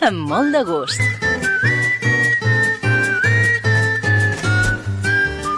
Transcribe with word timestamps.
amb 0.00 0.26
molt 0.30 0.52
de 0.56 0.64
gust. 0.64 1.29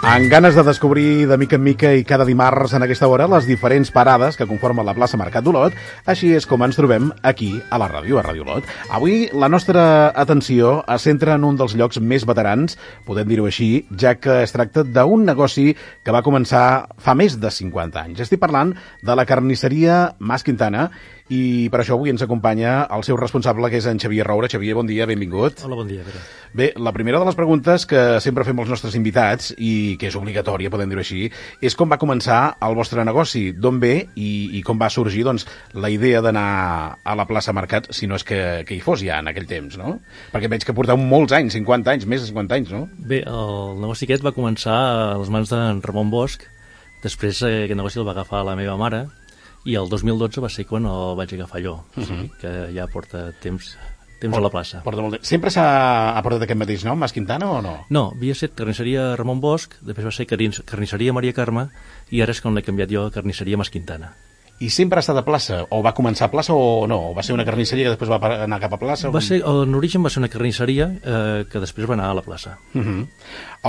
Amb 0.02 0.26
ganes 0.26 0.56
de 0.58 0.64
descobrir 0.66 1.28
de 1.30 1.36
mica 1.38 1.54
en 1.54 1.62
mica 1.62 1.92
i 1.94 2.02
cada 2.02 2.24
dimarts 2.26 2.72
en 2.74 2.82
aquesta 2.82 3.06
hora 3.06 3.28
les 3.30 3.46
diferents 3.46 3.92
parades 3.94 4.34
que 4.34 4.48
conformen 4.50 4.82
la 4.82 4.96
plaça 4.96 5.16
Mercat 5.20 5.46
d'Olot, 5.46 5.76
així 6.10 6.32
és 6.34 6.42
com 6.50 6.64
ens 6.66 6.74
trobem 6.74 7.12
aquí 7.22 7.52
a 7.70 7.78
la 7.78 7.86
ràdio, 7.86 8.18
a 8.18 8.24
Ràdio 8.26 8.42
Olot. 8.42 8.66
Avui 8.90 9.28
la 9.30 9.46
nostra 9.46 10.10
atenció 10.10 10.80
es 10.90 11.06
centra 11.06 11.38
en 11.38 11.46
un 11.46 11.60
dels 11.60 11.78
llocs 11.78 12.02
més 12.02 12.26
veterans, 12.26 12.74
podem 13.06 13.30
dir-ho 13.30 13.46
així, 13.46 13.86
ja 13.94 14.16
que 14.18 14.40
es 14.42 14.50
tracta 14.50 14.82
d'un 14.82 15.22
negoci 15.22 15.70
que 16.02 16.10
va 16.10 16.26
començar 16.26 16.66
fa 16.98 17.14
més 17.14 17.38
de 17.38 17.54
50 17.54 18.02
anys. 18.02 18.26
Estic 18.26 18.42
parlant 18.42 18.74
de 19.06 19.14
la 19.14 19.28
carnisseria 19.28 20.16
Mas 20.18 20.42
Quintana 20.42 20.88
i 21.32 21.68
per 21.72 21.80
això 21.80 21.96
avui 21.96 22.10
ens 22.12 22.22
acompanya 22.24 22.82
el 22.92 23.04
seu 23.06 23.16
responsable, 23.16 23.70
que 23.70 23.78
és 23.80 23.86
en 23.88 24.00
Xavier 24.02 24.26
Roura. 24.26 24.50
Xavier, 24.52 24.74
bon 24.76 24.88
dia, 24.88 25.06
benvingut. 25.08 25.62
Hola, 25.64 25.78
bon 25.78 25.88
dia, 25.88 26.04
Pere. 26.04 26.20
Bé, 26.52 26.72
la 26.76 26.92
primera 26.92 27.20
de 27.22 27.28
les 27.28 27.38
preguntes 27.38 27.86
que 27.88 28.20
sempre 28.20 28.44
fem 28.44 28.58
als 28.60 28.72
nostres 28.74 28.96
invitats, 28.98 29.52
i 29.56 29.91
que 30.00 30.08
és 30.10 30.16
obligatòria, 30.18 30.70
podem 30.72 30.90
dir-ho 30.92 31.02
així, 31.02 31.28
és 31.60 31.76
com 31.78 31.90
va 31.92 31.98
començar 32.00 32.56
el 32.64 32.76
vostre 32.78 33.04
negoci, 33.04 33.50
d'on 33.52 33.80
ve 33.82 33.94
i, 34.14 34.32
i 34.58 34.62
com 34.66 34.80
va 34.80 34.90
sorgir 34.92 35.24
doncs, 35.28 35.46
la 35.74 35.90
idea 35.92 36.22
d'anar 36.24 36.46
a 37.02 37.16
la 37.18 37.26
plaça 37.28 37.54
Mercat, 37.56 37.90
si 37.94 38.08
no 38.10 38.18
és 38.18 38.26
que, 38.26 38.40
que 38.68 38.76
hi 38.76 38.82
fos 38.84 39.04
ja 39.04 39.20
en 39.22 39.30
aquell 39.30 39.48
temps, 39.50 39.78
no? 39.80 39.98
Perquè 40.32 40.50
veig 40.52 40.66
que 40.66 40.76
porteu 40.76 41.00
molts 41.00 41.34
anys, 41.36 41.56
50 41.58 41.96
anys, 41.96 42.08
més 42.10 42.24
de 42.24 42.30
50 42.32 42.58
anys, 42.58 42.74
no? 42.74 42.84
Bé, 42.98 43.22
el 43.28 43.80
negoci 43.82 44.08
aquest 44.08 44.26
va 44.26 44.34
començar 44.36 44.76
a 44.76 45.16
les 45.20 45.32
mans 45.32 45.52
d'en 45.52 45.82
Ramon 45.84 46.12
Bosch, 46.12 46.46
després 47.02 47.42
eh, 47.46 47.64
aquest 47.66 47.78
negoci 47.78 48.00
el 48.02 48.08
va 48.08 48.16
agafar 48.16 48.44
la 48.48 48.58
meva 48.58 48.78
mare, 48.80 49.06
i 49.68 49.76
el 49.78 49.88
2012 49.90 50.42
va 50.42 50.50
ser 50.50 50.66
quan 50.66 50.86
el 50.90 51.16
vaig 51.18 51.34
agafar 51.36 51.62
jo, 51.62 51.74
uh 51.74 51.96
-huh. 51.96 52.02
o 52.02 52.06
sigui 52.06 52.30
que 52.40 52.52
ja 52.74 52.86
porta 52.86 53.30
temps 53.40 53.76
temps 54.22 54.38
a 54.38 54.42
la 54.42 54.50
plaça. 54.52 54.82
Porta 54.86 55.04
molt 55.04 55.18
de... 55.18 55.22
Sempre 55.26 55.52
s'ha 55.54 55.66
portat 56.24 56.46
aquest 56.46 56.60
mateix 56.60 56.86
nom, 56.88 56.98
Mas 56.98 57.14
Quintana, 57.14 57.50
o 57.50 57.60
no? 57.64 57.76
No, 57.92 58.08
havia 58.16 58.36
estat 58.38 58.56
carnisseria 58.58 59.12
Ramon 59.18 59.42
Bosch, 59.42 59.80
després 59.82 60.08
va 60.08 60.14
ser 60.14 60.28
carnisseria 60.30 61.14
Maria 61.16 61.36
Carme, 61.36 61.68
i 62.10 62.22
ara 62.24 62.34
és 62.34 62.42
quan 62.42 62.54
l'he 62.54 62.66
canviat 62.66 62.92
jo 62.92 63.06
a 63.06 63.14
carnisseria 63.14 63.60
Mas 63.60 63.72
Quintana. 63.72 64.14
I 64.62 64.68
sempre 64.70 65.00
ha 65.00 65.02
estat 65.02 65.16
a 65.18 65.24
plaça? 65.26 65.56
O 65.74 65.80
va 65.82 65.90
començar 65.96 66.28
a 66.28 66.30
plaça 66.30 66.54
o 66.54 66.84
no? 66.86 66.98
O 67.10 67.14
va 67.16 67.24
ser 67.26 67.34
una 67.34 67.46
carnisseria 67.46 67.88
que 67.88 67.94
després 67.96 68.10
va 68.12 68.20
anar 68.44 68.60
cap 68.62 68.76
a 68.76 68.78
plaça? 68.78 69.10
Va 69.10 69.22
ser, 69.24 69.40
en 69.42 69.74
origen 69.74 70.04
va 70.04 70.12
ser 70.12 70.20
una 70.22 70.30
carnisseria 70.30 70.86
eh, 71.02 71.40
que 71.50 71.62
després 71.62 71.88
va 71.90 71.96
anar 71.96 72.12
a 72.12 72.18
la 72.20 72.22
plaça. 72.22 72.58
Uh 72.74 72.82
-huh. 72.82 73.06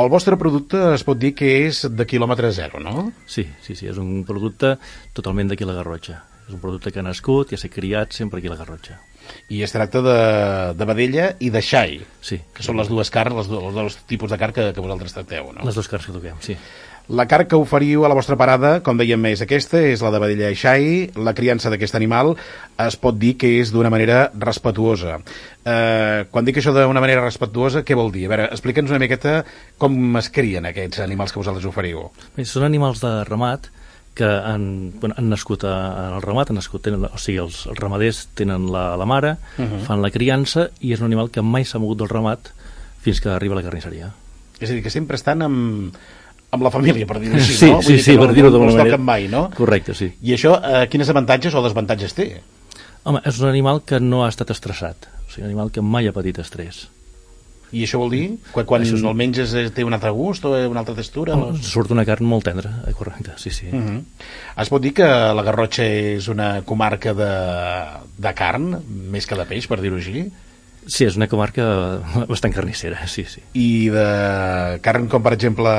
El 0.01 0.09
vostre 0.09 0.37
producte 0.37 0.93
es 0.93 1.03
pot 1.03 1.17
dir 1.17 1.33
que 1.33 1.65
és 1.65 1.87
de 1.89 2.05
quilòmetre 2.05 2.51
zero, 2.51 2.79
no? 2.79 3.11
Sí, 3.25 3.47
sí, 3.61 3.75
sí, 3.75 3.87
és 3.87 3.97
un 3.97 4.23
producte 4.23 4.77
totalment 5.13 5.49
d'aquí 5.49 5.63
a 5.63 5.67
la 5.67 5.73
Garrotxa. 5.73 6.32
És 6.47 6.53
un 6.53 6.61
producte 6.61 6.91
que 6.91 7.01
ha 7.01 7.05
nascut 7.05 7.51
i 7.51 7.57
ha 7.57 7.61
estat 7.61 7.73
criat 7.73 8.15
sempre 8.15 8.39
aquí 8.39 8.51
a 8.51 8.53
la 8.53 8.59
Garrotxa. 8.59 8.99
I 9.47 9.61
es 9.63 9.71
tracta 9.71 10.01
de, 10.03 10.15
de 10.75 10.87
vedella 10.87 11.29
i 11.39 11.49
de 11.53 11.61
xai, 11.63 12.01
sí. 12.21 12.41
que 12.55 12.65
són 12.65 12.75
les 12.79 12.89
dues 12.91 13.11
carns, 13.13 13.37
les, 13.37 13.51
els 13.55 13.77
dos 13.77 13.99
tipus 14.09 14.33
de 14.33 14.39
carn 14.41 14.55
que, 14.55 14.71
que 14.75 14.83
vosaltres 14.83 15.15
tracteu, 15.15 15.53
no? 15.55 15.63
Les 15.63 15.77
dues 15.79 15.87
carns 15.87 16.09
que 16.09 16.15
toquem, 16.15 16.41
sí. 16.43 16.57
La 17.11 17.25
carn 17.27 17.49
que 17.51 17.57
oferiu 17.59 18.05
a 18.05 18.09
la 18.09 18.15
vostra 18.15 18.37
parada, 18.39 18.77
com 18.83 18.95
dèiem 18.95 19.19
més, 19.19 19.41
aquesta 19.43 19.81
és 19.83 19.99
la 19.99 20.11
de 20.13 20.21
vedella 20.23 20.51
i 20.53 20.55
xai. 20.55 20.85
La 21.19 21.33
criança 21.35 21.67
d'aquest 21.67 21.97
animal 21.99 22.31
es 22.79 22.95
pot 22.95 23.17
dir 23.19 23.33
que 23.35 23.49
és 23.59 23.73
d'una 23.75 23.91
manera 23.91 24.29
respetuosa. 24.39 25.17
Eh, 25.67 26.23
quan 26.31 26.47
dic 26.47 26.61
això 26.61 26.71
d'una 26.71 27.03
manera 27.03 27.25
respetuosa, 27.25 27.83
què 27.83 27.97
vol 27.99 28.11
dir? 28.15 28.23
A 28.29 28.31
veure, 28.31 28.47
explica'ns 28.55 28.95
una 28.95 29.03
miqueta 29.03 29.41
com 29.77 30.15
es 30.15 30.31
crien 30.31 30.71
aquests 30.71 31.03
animals 31.03 31.35
que 31.35 31.43
vosaltres 31.43 31.67
oferiu. 31.67 32.07
Bé, 32.37 32.47
són 32.47 32.63
animals 32.63 33.03
de 33.03 33.11
ramat 33.27 33.67
que 34.13 34.25
han, 34.25 34.93
bueno, 34.99 35.15
han 35.17 35.29
nascut 35.29 35.63
a, 35.65 35.73
en 36.07 36.17
el 36.17 36.21
ramat, 36.21 36.51
han 36.51 36.59
nascut, 36.59 36.83
tenen, 36.85 37.05
o 37.07 37.19
sigui, 37.21 37.39
els, 37.41 37.63
els 37.69 37.79
ramaders 37.79 38.27
tenen 38.37 38.67
la, 38.71 38.93
la 38.99 39.07
mare, 39.09 39.37
uh 39.57 39.63
-huh. 39.63 39.79
fan 39.87 40.01
la 40.01 40.11
criança 40.11 40.69
i 40.81 40.93
és 40.93 40.99
un 40.99 41.05
animal 41.05 41.31
que 41.31 41.41
mai 41.41 41.65
s'ha 41.65 41.79
mogut 41.79 41.97
del 41.97 42.09
ramat 42.09 42.53
fins 43.01 43.21
que 43.21 43.29
arriba 43.29 43.55
a 43.55 43.57
la 43.61 43.63
carnisseria. 43.63 44.11
És 44.59 44.69
a 44.69 44.73
dir, 44.73 44.83
que 44.83 44.89
sempre 44.89 45.15
estan 45.15 45.41
amb, 45.41 45.95
amb 46.51 46.63
la 46.63 46.71
família, 46.71 47.05
per 47.05 47.19
dir-ho 47.19 47.35
així, 47.35 47.53
sí, 47.53 47.65
no? 47.65 47.75
Vull 47.75 47.83
sí, 47.83 47.93
dir 47.93 48.03
sí, 48.03 48.15
no, 48.15 48.21
per 48.21 48.33
dir-ho 48.33 48.47
no, 48.47 48.51
d'alguna 48.51 48.71
no 48.71 48.77
manera. 48.77 48.97
mai, 48.97 49.27
no? 49.27 49.49
Correcte, 49.57 49.93
sí. 49.93 50.13
I 50.21 50.33
això, 50.33 50.59
eh, 50.63 50.87
quines 50.87 51.09
avantatges 51.09 51.53
o 51.55 51.63
desavantatges 51.63 52.13
té? 52.13 52.41
Home, 53.03 53.19
és 53.25 53.39
un 53.39 53.49
animal 53.49 53.81
que 53.85 53.99
no 53.99 54.23
ha 54.23 54.29
estat 54.29 54.51
estressat, 54.51 55.09
o 55.27 55.31
sigui, 55.31 55.43
un 55.43 55.51
animal 55.51 55.71
que 55.71 55.81
mai 55.81 56.07
ha 56.07 56.13
patit 56.13 56.39
estrès. 56.39 56.87
I 57.73 57.83
això 57.87 57.97
vol 57.97 58.11
dir? 58.13 58.25
Quan, 58.53 58.65
quan 58.69 58.83
Això 58.85 58.93
és 58.99 59.03
el 59.03 59.15
menges 59.17 59.53
eh, 59.57 59.65
té 59.73 59.83
un 59.83 59.93
altre 59.97 60.11
gust 60.13 60.45
o 60.45 60.51
una 60.69 60.83
altra 60.83 60.93
textura? 60.93 61.33
Home, 61.33 61.57
surt 61.65 61.89
una 61.95 62.05
carn 62.05 62.25
molt 62.29 62.45
tendra, 62.45 62.69
eh, 62.87 62.93
correcte, 62.93 63.33
sí, 63.41 63.49
sí. 63.49 63.67
Uh 63.73 63.81
-huh. 63.81 63.99
Es 64.61 64.69
pot 64.69 64.81
dir 64.81 64.93
que 64.93 65.03
la 65.07 65.41
Garrotxa 65.43 65.83
és 65.83 66.27
una 66.27 66.61
comarca 66.61 67.13
de, 67.13 67.31
de 68.17 68.33
carn, 68.33 68.77
més 69.11 69.25
que 69.25 69.35
de 69.35 69.45
peix, 69.45 69.67
per 69.67 69.81
dir-ho 69.81 69.95
així? 69.97 70.29
Sí, 70.85 71.05
és 71.05 71.15
una 71.15 71.27
comarca 71.29 71.63
bastant 72.27 72.53
carnissera, 72.53 73.07
sí, 73.07 73.23
sí. 73.23 73.39
I 73.53 73.89
de 73.89 74.79
carn 74.81 75.07
com, 75.07 75.23
per 75.23 75.33
exemple, 75.33 75.69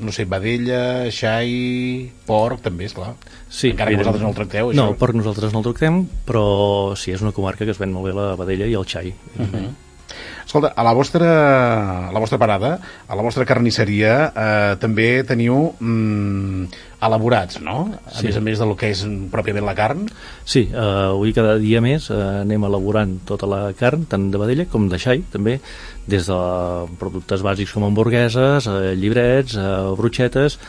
no 0.00 0.10
sé, 0.12 0.24
vedella, 0.24 1.10
xai, 1.12 2.10
porc, 2.26 2.62
també, 2.64 2.86
és 2.86 2.94
clar. 2.94 3.14
sí 3.50 3.70
Encara 3.70 3.90
que 3.90 3.98
vosaltres 3.98 4.22
no 4.22 4.28
el 4.30 4.34
tracteu, 4.34 4.70
això. 4.70 4.74
No, 4.76 4.96
porc 4.96 5.14
nosaltres 5.14 5.52
no 5.52 5.58
el 5.60 5.64
tractem, 5.64 6.06
però 6.26 6.96
sí, 6.96 7.12
és 7.12 7.20
una 7.22 7.32
comarca 7.32 7.64
que 7.66 7.70
es 7.70 7.78
ven 7.78 7.92
molt 7.92 8.06
bé 8.06 8.14
la 8.14 8.34
vedella 8.34 8.66
i 8.66 8.74
el 8.74 8.84
xai. 8.86 9.14
Uh 9.38 9.42
Mhm. 9.42 9.54
-huh. 9.54 9.68
Escolta, 10.54 10.70
a 10.78 10.84
la 10.86 10.92
vostra, 10.94 11.28
a 12.06 12.12
la 12.14 12.20
vostra 12.22 12.38
parada, 12.38 12.76
a 13.10 13.16
la 13.18 13.22
vostra 13.26 13.42
carnisseria, 13.42 14.12
eh, 14.30 14.76
també 14.78 15.24
teniu 15.26 15.72
mm, 15.82 16.68
elaborats, 17.02 17.58
no? 17.58 17.88
A 18.06 18.12
Sí. 18.14 18.28
més 18.28 18.36
a 18.38 18.40
més 18.40 18.62
del 18.62 18.76
que 18.78 18.92
és 18.94 19.02
pròpiament 19.32 19.66
la 19.66 19.74
carn. 19.74 20.04
Sí, 20.46 20.68
eh, 20.70 20.78
avui 20.78 21.34
cada 21.34 21.56
dia 21.58 21.80
més 21.82 22.06
eh, 22.08 22.20
anem 22.44 22.68
elaborant 22.70 23.16
tota 23.26 23.50
la 23.50 23.72
carn, 23.74 24.06
tant 24.06 24.30
de 24.30 24.38
vedella 24.38 24.68
com 24.70 24.86
de 24.88 24.96
xai, 24.96 25.24
també, 25.32 25.58
des 26.06 26.30
de 26.30 26.38
productes 27.02 27.42
bàsics 27.42 27.74
com 27.74 27.88
hamburgueses, 27.90 28.70
eh, 28.70 28.94
llibrets, 28.94 29.58
eh, 29.58 29.68
brutxetes, 29.98 30.60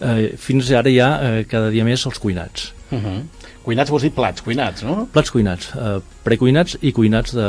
eh, 0.00 0.38
fins 0.40 0.72
ara 0.72 0.88
ja 0.88 1.18
eh, 1.20 1.44
cada 1.44 1.68
dia 1.68 1.84
més 1.84 2.00
els 2.06 2.18
cuinats. 2.18 2.72
Uh 2.90 2.96
-huh. 2.96 3.20
Cuinats 3.64 3.88
vols 3.88 4.04
dir 4.04 4.10
plats, 4.12 4.44
cuinats, 4.44 4.84
no? 4.84 5.06
Plats 5.12 5.32
cuinats, 5.32 5.70
eh, 5.72 5.96
precuinats 6.26 6.76
i 6.84 6.92
cuinats 6.92 7.32
de, 7.32 7.46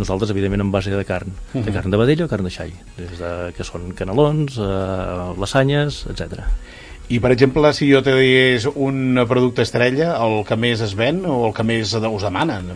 nosaltres, 0.00 0.32
evidentment, 0.32 0.64
en 0.64 0.70
base 0.72 0.90
de 0.90 1.04
carn. 1.04 1.28
Uh 1.28 1.60
-huh. 1.60 1.64
De 1.64 1.72
carn 1.72 1.90
de 1.90 1.98
vedella 1.98 2.24
o 2.24 2.28
carn 2.28 2.44
de 2.44 2.50
xai, 2.50 2.72
des 2.96 3.18
de, 3.18 3.52
que 3.52 3.64
són 3.64 3.92
canelons, 3.92 4.56
eh, 4.56 5.34
lasanyes, 5.38 6.06
etc. 6.08 6.40
I, 7.08 7.20
per 7.20 7.32
exemple, 7.32 7.72
si 7.72 7.90
jo 7.92 8.02
te 8.02 8.14
digués 8.14 8.66
un 8.74 9.24
producte 9.28 9.62
estrella, 9.62 10.16
el 10.24 10.44
que 10.44 10.56
més 10.56 10.80
es 10.80 10.94
ven 10.94 11.24
o 11.26 11.46
el 11.48 11.54
que 11.54 11.62
més 11.62 11.94
us 11.94 12.22
demanen? 12.22 12.72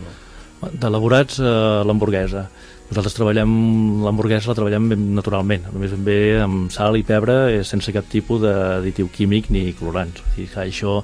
D'elaborats, 0.71 1.39
eh, 1.39 1.83
l'hamburguesa. 1.85 2.49
Nosaltres 2.89 3.13
treballem, 3.13 4.03
l'hamburguesa 4.03 4.49
la 4.49 4.55
treballem 4.55 4.89
ben 4.89 5.15
naturalment, 5.15 5.63
només 5.73 5.91
ben 5.91 6.03
bé 6.03 6.17
amb 6.41 6.71
sal 6.71 6.97
i 6.97 7.03
pebre, 7.03 7.59
eh, 7.59 7.63
sense 7.63 7.91
cap 7.91 8.05
tipus 8.09 8.41
d'additiu 8.41 9.09
químic 9.09 9.49
ni 9.49 9.73
colorants. 9.73 10.21
O 10.21 10.35
sigui 10.35 10.49
això 10.55 11.03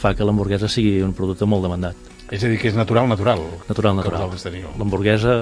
fa 0.00 0.14
que 0.16 0.24
l'hamburguesa 0.26 0.68
sigui 0.72 1.02
un 1.04 1.12
producte 1.16 1.46
molt 1.48 1.62
demandat. 1.66 1.96
És 2.30 2.44
a 2.46 2.48
dir, 2.48 2.56
que 2.62 2.68
és 2.70 2.76
natural, 2.78 3.08
natural. 3.10 3.42
Natural, 3.68 3.96
natural. 3.98 4.30
L'hamburguesa, 4.78 5.36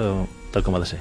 tal 0.51 0.63
com 0.65 0.75
ha 0.75 0.81
de 0.83 0.89
ser. 0.89 0.99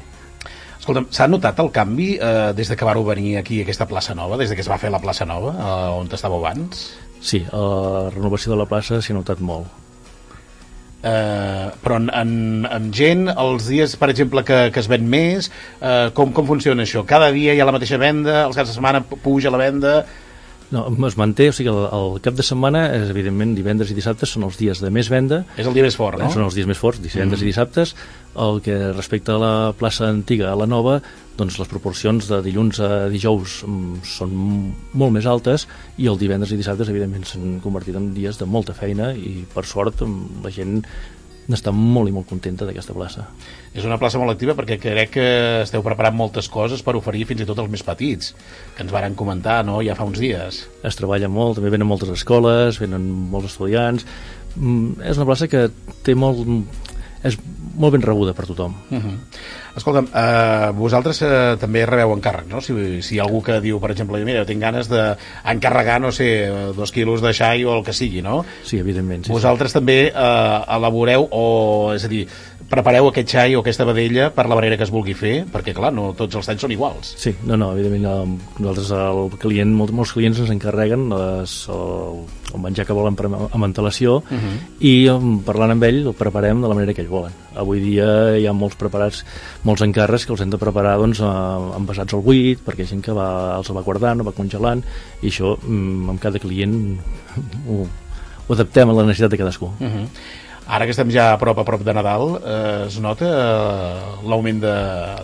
Escolta'm, 0.79 1.09
s'ha 1.13 1.27
notat 1.29 1.59
el 1.61 1.71
canvi 1.75 2.13
eh, 2.23 2.53
des 2.57 2.69
de 2.71 2.77
que 2.79 2.87
vareu 2.87 3.03
venir 3.05 3.35
aquí 3.41 3.59
a 3.61 3.65
aquesta 3.67 3.87
plaça 3.91 4.15
nova, 4.15 4.37
des 4.41 4.49
de 4.53 4.57
que 4.57 4.63
es 4.65 4.69
va 4.71 4.79
fer 4.79 4.93
la 4.95 5.01
plaça 5.03 5.27
nova, 5.29 5.53
eh, 5.59 5.99
on 5.99 6.09
estàveu 6.13 6.39
abans? 6.45 6.87
Sí, 7.21 7.43
la 7.51 8.09
renovació 8.15 8.53
de 8.55 8.61
la 8.61 8.69
plaça 8.71 9.01
s'hi 9.03 9.13
ha 9.13 9.17
notat 9.19 9.41
molt. 9.43 9.67
Eh, 11.03 11.67
però 11.83 11.97
en, 12.01 12.09
en, 12.11 12.31
en 12.67 12.89
gent, 12.95 13.29
els 13.31 13.69
dies, 13.71 13.93
per 14.01 14.09
exemple, 14.11 14.43
que, 14.47 14.57
que 14.75 14.81
es 14.83 14.89
ven 14.91 15.05
més, 15.09 15.47
eh, 15.81 16.09
com, 16.15 16.33
com 16.35 16.47
funciona 16.49 16.83
això? 16.87 17.05
Cada 17.07 17.31
dia 17.35 17.55
hi 17.55 17.61
ha 17.63 17.67
la 17.69 17.75
mateixa 17.77 18.01
venda, 18.03 18.41
els 18.49 18.59
caps 18.59 18.73
de 18.73 18.79
setmana 18.79 19.05
pu- 19.07 19.19
puja 19.25 19.53
la 19.55 19.61
venda... 19.63 19.99
No, 20.71 20.83
es 21.09 21.17
manté, 21.17 21.47
o 21.49 21.55
sigui, 21.57 21.71
el, 21.73 21.79
el 21.97 22.19
cap 22.25 22.37
de 22.37 22.45
setmana, 22.45 22.83
és, 22.93 23.09
evidentment, 23.09 23.55
divendres 23.57 23.89
i 23.93 23.97
dissabtes 23.97 24.35
són 24.35 24.45
els 24.45 24.59
dies 24.61 24.83
de 24.85 24.91
més 24.93 25.09
venda, 25.09 25.43
És 25.57 25.69
el 25.69 25.77
dia 25.77 25.87
més 25.87 25.97
fort, 25.97 26.21
no? 26.21 26.29
Són 26.35 26.45
els 26.45 26.59
dies 26.59 26.69
més 26.69 26.81
forts, 26.81 27.01
divendres 27.01 27.41
mm. 27.41 27.47
i 27.47 27.49
dissabtes. 27.49 27.95
El 28.39 28.61
que 28.63 28.77
respecta 28.93 29.39
a 29.39 29.41
la 29.41 29.55
plaça 29.79 30.11
antiga 30.13 30.53
a 30.53 30.59
la 30.61 30.69
nova, 30.69 30.99
doncs 31.39 31.57
les 31.61 31.71
proporcions 31.71 32.29
de 32.29 32.43
dilluns 32.45 32.83
a 32.85 33.07
dijous 33.09 33.63
mm, 33.65 34.03
són 34.07 34.35
molt 34.93 35.15
més 35.15 35.29
altes 35.31 35.65
i 35.97 36.11
el 36.11 36.21
divendres 36.21 36.53
i 36.53 36.59
dissabtes, 36.61 36.91
evidentment, 36.93 37.25
s'han 37.25 37.61
convertit 37.65 37.97
en 37.97 38.13
dies 38.17 38.41
de 38.41 38.49
molta 38.51 38.77
feina 38.77 39.15
i, 39.17 39.47
per 39.55 39.65
sort, 39.67 40.05
mm, 40.05 40.43
la 40.45 40.53
gent 40.53 40.83
n'està 41.49 41.73
molt 41.73 42.11
i 42.11 42.13
molt 42.13 42.29
contenta 42.29 42.67
d'aquesta 42.69 42.95
plaça. 42.97 43.25
És 43.73 43.87
una 43.89 43.97
plaça 44.01 44.21
molt 44.21 44.35
activa 44.35 44.55
perquè 44.59 44.77
crec 44.83 45.15
que 45.17 45.29
esteu 45.63 45.85
preparant 45.85 46.17
moltes 46.17 46.49
coses 46.53 46.83
per 46.85 46.97
oferir 46.99 47.25
fins 47.29 47.41
i 47.43 47.49
tot 47.49 47.61
als 47.63 47.73
més 47.73 47.85
petits, 47.87 48.35
que 48.77 48.85
ens 48.85 48.93
varen 48.93 49.17
comentar 49.17 49.63
no? 49.65 49.81
ja 49.85 49.97
fa 49.97 50.07
uns 50.09 50.21
dies. 50.21 50.67
Es 50.85 51.01
treballa 51.01 51.31
molt, 51.33 51.57
també 51.59 51.73
venen 51.73 51.89
moltes 51.89 52.13
escoles, 52.15 52.81
venen 52.83 53.09
molts 53.33 53.55
estudiants... 53.55 54.07
Mm, 54.59 55.05
És 55.07 55.19
una 55.21 55.29
plaça 55.29 55.49
que 55.49 55.69
té 56.05 56.17
molt... 56.19 56.45
és 57.27 57.39
molt 57.79 57.95
ben 57.95 58.03
rebuda 58.03 58.35
per 58.35 58.47
tothom. 58.47 58.75
Uh 58.91 58.99
-huh. 58.99 59.17
Escolta'm, 59.77 60.09
eh, 60.13 60.71
vosaltres 60.75 61.23
eh, 61.23 61.57
també 61.61 61.85
rebeu 61.87 62.13
encàrrec, 62.17 62.47
no? 62.51 62.61
Si, 62.61 63.03
si 63.03 63.15
hi 63.15 63.19
ha 63.19 63.23
algú 63.23 63.43
que 63.43 63.61
diu, 63.61 63.79
per 63.81 63.93
exemple, 63.93 64.25
mira, 64.25 64.45
tinc 64.45 64.61
ganes 64.61 64.89
d'encarregar, 64.89 66.01
no 66.01 66.11
sé, 66.13 66.51
dos 66.75 66.91
quilos 66.93 67.23
de 67.23 67.33
xai 67.33 67.65
o 67.65 67.77
el 67.77 67.85
que 67.85 67.93
sigui, 67.93 68.23
no? 68.23 68.45
Sí, 68.65 68.79
evidentment. 68.79 69.25
Sí, 69.25 69.33
Vosaltres 69.33 69.73
també 69.73 70.09
eh, 70.09 70.61
elaboreu, 70.77 71.29
o, 71.31 71.93
és 71.95 72.05
a 72.05 72.09
dir, 72.09 72.27
prepareu 72.69 73.09
aquest 73.09 73.31
xai 73.33 73.57
o 73.57 73.63
aquesta 73.63 73.87
vedella 73.89 74.29
per 74.35 74.45
la 74.49 74.57
manera 74.59 74.77
que 74.77 74.85
es 74.85 74.93
vulgui 74.93 75.15
fer, 75.17 75.47
perquè 75.49 75.73
clar, 75.77 75.91
no 75.95 76.11
tots 76.17 76.37
els 76.37 76.49
talls 76.49 76.65
són 76.65 76.73
iguals. 76.75 77.15
Sí, 77.21 77.33
no, 77.49 77.57
no, 77.57 77.71
evidentment 77.73 78.37
nosaltres 78.61 78.91
el 78.99 79.21
client, 79.41 79.73
molts, 79.77 79.95
molts 79.97 80.13
clients 80.17 80.43
ens 80.45 80.53
encarreguen 80.53 81.07
les, 81.13 81.55
el, 81.73 82.19
el 82.53 82.63
menjar 82.65 82.85
que 82.89 82.97
volen 82.97 83.17
amb 83.17 83.65
antelació 83.65 84.19
uh 84.21 84.37
-huh. 84.37 84.57
i 84.81 85.09
parlant 85.47 85.73
amb 85.73 85.85
ell 85.85 86.03
el 86.07 86.15
preparem 86.15 86.61
de 86.61 86.69
la 86.69 86.75
manera 86.75 86.95
que 86.95 87.03
ells 87.03 87.11
volen. 87.11 87.33
Avui 87.57 87.81
dia 87.81 88.37
hi 88.39 88.47
ha 88.47 88.53
molts 88.53 88.77
preparats, 88.77 89.25
molts 89.65 89.83
encàrrecs 89.83 90.27
que 90.27 90.33
els 90.33 90.41
hem 90.41 90.51
de 90.51 90.59
preparar 90.59 90.99
doncs, 90.99 91.21
envasats 91.21 92.15
al 92.15 92.21
buit, 92.21 92.61
perquè 92.65 92.81
hi 92.81 92.83
ha 92.83 92.93
gent 92.93 93.03
que 93.03 93.13
va, 93.13 93.57
els 93.57 93.71
va 93.73 93.83
guardant, 93.83 94.21
va 94.21 94.33
congelant, 94.33 94.85
i 95.23 95.29
això 95.29 95.57
mm, 95.57 96.11
amb 96.11 96.21
cada 96.21 96.39
client 96.39 96.99
ho, 97.67 97.87
ho 98.47 98.53
adaptem 98.53 98.91
a 98.91 98.93
la 98.93 99.05
necessitat 99.05 99.31
de 99.31 99.39
cadascú. 99.39 99.67
Uh 99.81 99.87
-huh. 99.87 100.07
Ara 100.69 100.85
que 100.85 100.93
estem 100.93 101.09
ja 101.09 101.31
a 101.33 101.39
prop 101.41 101.57
a 101.57 101.65
prop 101.65 101.81
de 101.81 101.95
Nadal, 101.97 102.35
eh, 102.45 102.85
es 102.91 102.99
nota 103.01 103.25
eh, 103.25 104.01
l'augment 104.29 104.59
de, 104.61 104.73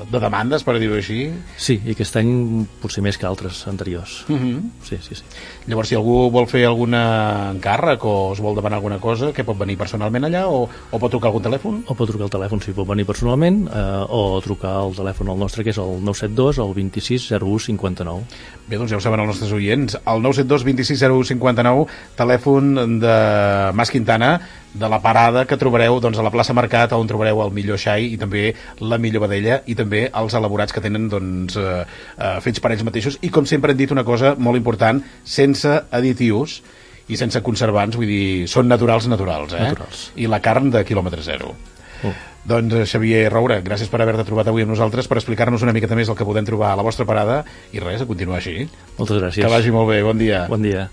de 0.09 0.21
demandes, 0.23 0.65
per 0.65 0.79
dir-ho 0.81 0.97
així? 0.97 1.27
Sí, 1.61 1.77
i 1.85 1.93
aquest 1.93 2.17
any 2.17 2.65
potser 2.81 3.05
més 3.05 3.19
que 3.21 3.29
altres 3.29 3.61
anteriors. 3.69 4.23
Uh 4.25 4.33
mhm. 4.33 4.55
-huh. 4.55 4.89
Sí, 4.89 4.97
sí, 5.05 5.15
sí. 5.21 5.25
Llavors, 5.67 5.89
si 5.89 5.97
algú 5.97 6.31
vol 6.31 6.47
fer 6.49 6.65
algun 6.65 6.95
encàrrec 6.95 8.05
o 8.05 8.33
es 8.33 8.41
vol 8.41 8.57
demanar 8.57 8.79
alguna 8.79 8.99
cosa, 8.99 9.33
que 9.33 9.45
pot 9.45 9.59
venir 9.59 9.77
personalment 9.77 10.25
allà 10.25 10.47
o, 10.49 10.69
o 10.91 10.99
pot 10.99 11.11
trucar 11.11 11.29
algun 11.29 11.43
telèfon? 11.43 11.85
O 11.89 11.95
pot 11.95 12.09
trucar 12.09 12.25
al 12.25 12.31
telèfon, 12.31 12.63
si 12.63 12.73
pot 12.73 12.89
venir 12.89 13.05
personalment, 13.05 13.69
eh, 13.69 14.05
o 14.09 14.41
trucar 14.41 14.81
al 14.81 14.95
telèfon 14.95 15.29
al 15.29 15.39
nostre, 15.39 15.63
que 15.63 15.71
és 15.71 15.79
el 15.79 16.01
972 16.01 16.59
el 16.59 16.75
26 16.75 17.33
01 17.33 17.59
59. 17.59 18.25
Bé, 18.67 18.77
doncs 18.79 18.91
ja 18.91 18.97
ho 18.97 19.01
saben 19.01 19.21
els 19.21 19.29
nostres 19.29 19.53
oients. 19.53 19.95
El 20.07 20.23
972 20.23 20.65
26 20.65 21.03
01 21.03 21.25
59, 21.25 21.87
telèfon 22.17 22.99
de 23.01 23.73
Mas 23.75 23.91
Quintana, 23.91 24.41
de 24.75 24.89
la 24.89 25.01
parada 25.01 25.34
que 25.49 25.59
trobareu 25.61 25.99
doncs, 26.03 26.19
a 26.19 26.25
la 26.25 26.33
plaça 26.35 26.55
Mercat 26.57 26.95
on 26.97 27.11
trobareu 27.11 27.43
el 27.45 27.53
millor 27.57 27.81
xai 27.81 28.13
i 28.15 28.21
també 28.21 28.47
la 28.81 28.99
millor 29.03 29.27
vedella 29.27 29.61
i 29.67 29.75
també 29.79 30.07
els 30.09 30.37
elaborats 30.39 30.75
que 30.75 30.83
tenen 30.85 31.09
doncs, 31.13 31.59
eh, 31.59 31.83
eh, 31.83 32.39
fets 32.45 32.63
per 32.63 32.73
ells 32.75 32.87
mateixos 32.87 33.19
i 33.23 33.33
com 33.35 33.47
sempre 33.47 33.75
hem 33.75 33.83
dit 33.83 33.93
una 33.95 34.07
cosa 34.07 34.35
molt 34.39 34.61
important 34.61 35.03
sense 35.25 35.75
additius 35.91 36.61
i 37.09 37.19
sense 37.21 37.41
conservants, 37.45 37.99
vull 38.01 38.09
dir, 38.09 38.47
són 38.49 38.71
naturals 38.71 39.09
naturals, 39.13 39.53
eh? 39.53 39.67
Naturals. 39.67 40.07
I 40.17 40.29
la 40.31 40.41
carn 40.45 40.71
de 40.73 40.85
quilòmetre 40.89 41.25
zero. 41.27 41.53
Oh. 42.05 42.15
Doncs 42.49 42.77
eh, 42.77 42.85
Xavier 42.89 43.27
Roura, 43.33 43.61
gràcies 43.65 43.91
per 43.93 44.03
haver-te 44.05 44.27
trobat 44.29 44.49
avui 44.53 44.65
amb 44.65 44.75
nosaltres, 44.75 45.09
per 45.09 45.21
explicar-nos 45.21 45.65
una 45.65 45.77
miqueta 45.77 45.97
més 45.97 46.13
el 46.13 46.19
que 46.19 46.29
podem 46.29 46.49
trobar 46.49 46.73
a 46.73 46.79
la 46.81 46.87
vostra 46.87 47.09
parada 47.09 47.43
i 47.73 47.83
res, 47.85 48.05
a 48.05 48.09
continuar 48.09 48.41
així. 48.41 48.69
Moltes 49.01 49.21
gràcies. 49.21 49.45
Que 49.45 49.53
vagi 49.53 49.75
molt 49.75 49.93
bé, 49.93 50.01
bon 50.07 50.21
dia. 50.21 50.47
Bon 50.53 50.65
dia. 50.65 50.89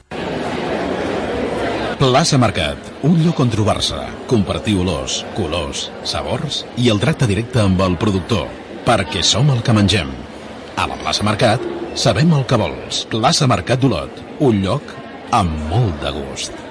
Plaça 2.02 2.34
Mercat, 2.42 2.88
un 3.06 3.20
lloc 3.22 3.38
on 3.44 3.52
trobar-se, 3.54 3.98
compartir 4.26 4.72
olors, 4.82 5.20
colors, 5.38 5.84
sabors 6.02 6.64
i 6.82 6.90
el 6.90 6.98
tracte 7.04 7.28
directe 7.30 7.62
amb 7.62 7.84
el 7.86 7.94
productor, 8.02 8.48
perquè 8.88 9.22
som 9.22 9.52
el 9.54 9.62
que 9.62 9.76
mengem. 9.78 10.10
A 10.82 10.88
la 10.90 10.98
plaça 11.04 11.22
Mercat 11.28 11.62
sabem 11.94 12.34
el 12.34 12.48
que 12.50 12.58
vols. 12.58 13.04
Plaça 13.14 13.46
Mercat 13.54 13.86
d'Olot, 13.86 14.26
un 14.50 14.66
lloc 14.66 14.98
amb 15.44 15.54
molt 15.70 16.02
de 16.02 16.18
gust. 16.18 16.71